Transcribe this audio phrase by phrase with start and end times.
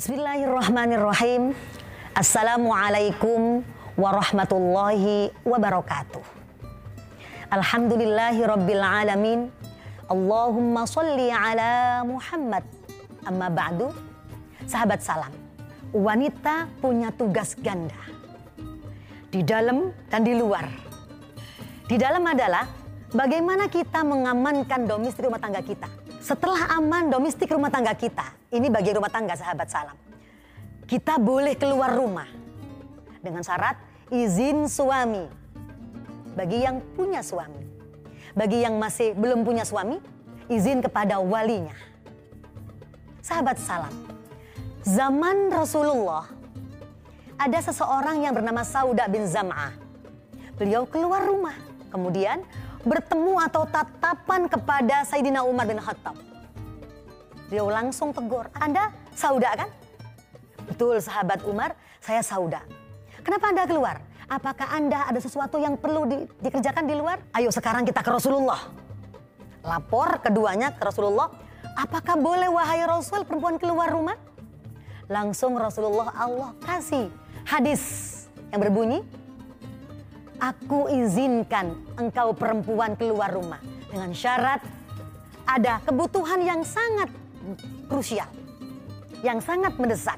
[0.00, 1.52] Bismillahirrahmanirrahim.
[2.16, 3.60] Assalamualaikum
[4.00, 6.24] warahmatullahi wabarakatuh.
[7.52, 9.52] Alhamdulillahi rabbil alamin.
[10.08, 12.64] Allahumma salli ala Muhammad.
[13.28, 13.92] Amma ba'du.
[14.64, 15.36] Sahabat salam.
[15.92, 18.00] Wanita punya tugas ganda.
[19.28, 20.64] Di dalam dan di luar.
[21.84, 22.64] Di dalam adalah
[23.12, 25.99] bagaimana kita mengamankan domestik rumah tangga kita.
[26.20, 29.96] Setelah aman domestik rumah tangga kita, ini bagi rumah tangga sahabat salam.
[30.84, 32.28] Kita boleh keluar rumah
[33.24, 33.80] dengan syarat
[34.12, 35.24] izin suami.
[36.36, 37.64] Bagi yang punya suami.
[38.36, 39.96] Bagi yang masih belum punya suami,
[40.52, 41.74] izin kepada walinya.
[43.24, 43.92] Sahabat salam,
[44.84, 46.28] zaman Rasulullah
[47.40, 49.72] ada seseorang yang bernama Sauda bin Zam'ah.
[50.60, 51.56] Beliau keluar rumah,
[51.88, 52.44] kemudian
[52.84, 56.16] bertemu atau tatapan kepada Sayyidina Umar bin Khattab.
[57.50, 59.68] Beliau langsung tegur, Anda Sauda kan?
[60.70, 62.62] Betul sahabat Umar, saya Sauda.
[63.20, 63.96] Kenapa Anda keluar?
[64.30, 67.18] Apakah Anda ada sesuatu yang perlu di, dikerjakan di luar?
[67.34, 68.70] Ayo sekarang kita ke Rasulullah.
[69.66, 71.28] Lapor keduanya ke Rasulullah.
[71.74, 74.14] Apakah boleh wahai Rasul perempuan keluar rumah?
[75.10, 77.10] Langsung Rasulullah Allah kasih
[77.42, 77.82] hadis
[78.54, 79.02] yang berbunyi,
[80.40, 83.60] Aku izinkan engkau perempuan keluar rumah
[83.92, 84.64] dengan syarat
[85.44, 87.12] ada kebutuhan yang sangat
[87.92, 88.24] krusial,
[89.20, 90.16] yang sangat mendesak.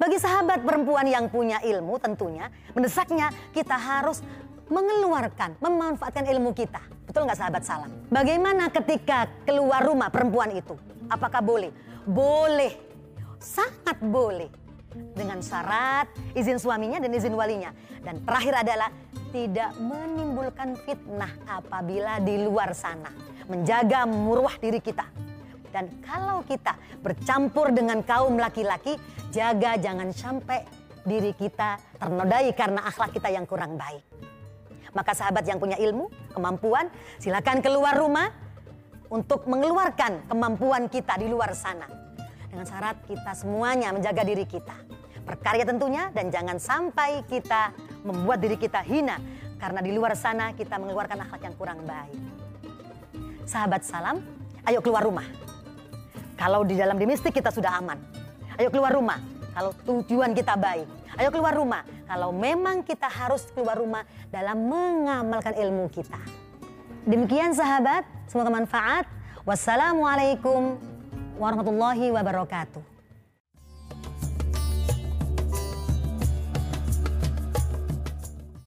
[0.00, 4.24] Bagi sahabat perempuan yang punya ilmu tentunya mendesaknya kita harus
[4.72, 6.80] mengeluarkan, memanfaatkan ilmu kita.
[7.04, 7.92] Betul nggak sahabat salam?
[8.08, 10.72] Bagaimana ketika keluar rumah perempuan itu?
[11.12, 11.68] Apakah boleh?
[12.08, 12.72] Boleh,
[13.36, 14.65] sangat boleh
[15.16, 17.72] dengan syarat izin suaminya dan izin walinya.
[18.04, 18.92] Dan terakhir adalah
[19.32, 23.10] tidak menimbulkan fitnah apabila di luar sana.
[23.48, 25.08] Menjaga murwah diri kita.
[25.72, 28.96] Dan kalau kita bercampur dengan kaum laki-laki,
[29.32, 30.64] jaga jangan sampai
[31.04, 34.04] diri kita ternodai karena akhlak kita yang kurang baik.
[34.96, 36.88] Maka sahabat yang punya ilmu, kemampuan,
[37.20, 38.32] silakan keluar rumah
[39.12, 41.84] untuk mengeluarkan kemampuan kita di luar sana.
[42.48, 44.95] Dengan syarat kita semuanya menjaga diri kita
[45.26, 47.74] berkarya tentunya dan jangan sampai kita
[48.06, 49.18] membuat diri kita hina
[49.58, 52.14] karena di luar sana kita mengeluarkan akhlak yang kurang baik.
[53.42, 54.22] Sahabat salam,
[54.70, 55.26] ayo keluar rumah.
[56.38, 57.98] Kalau di dalam domestik kita sudah aman.
[58.56, 59.20] Ayo keluar rumah
[59.52, 60.86] kalau tujuan kita baik.
[61.16, 66.20] Ayo keluar rumah kalau memang kita harus keluar rumah dalam mengamalkan ilmu kita.
[67.08, 69.08] Demikian sahabat, semoga manfaat.
[69.46, 70.76] Wassalamualaikum
[71.38, 72.95] warahmatullahi wabarakatuh.